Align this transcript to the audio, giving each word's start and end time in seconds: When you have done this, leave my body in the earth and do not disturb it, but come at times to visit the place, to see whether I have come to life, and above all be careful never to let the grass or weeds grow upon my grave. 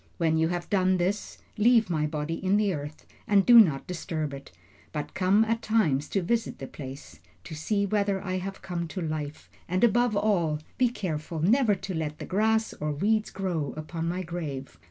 When 0.17 0.35
you 0.35 0.47
have 0.47 0.67
done 0.67 0.97
this, 0.97 1.37
leave 1.59 1.87
my 1.87 2.07
body 2.07 2.43
in 2.43 2.57
the 2.57 2.73
earth 2.73 3.05
and 3.27 3.45
do 3.45 3.59
not 3.59 3.85
disturb 3.85 4.33
it, 4.33 4.51
but 4.91 5.13
come 5.13 5.45
at 5.45 5.61
times 5.61 6.09
to 6.09 6.23
visit 6.23 6.57
the 6.57 6.65
place, 6.65 7.19
to 7.43 7.53
see 7.53 7.85
whether 7.85 8.19
I 8.19 8.39
have 8.39 8.63
come 8.63 8.87
to 8.87 9.01
life, 9.01 9.47
and 9.67 9.83
above 9.83 10.15
all 10.17 10.57
be 10.79 10.89
careful 10.89 11.39
never 11.43 11.75
to 11.75 11.93
let 11.93 12.17
the 12.17 12.25
grass 12.25 12.73
or 12.73 12.91
weeds 12.91 13.29
grow 13.29 13.75
upon 13.77 14.09
my 14.09 14.23
grave. 14.23 14.79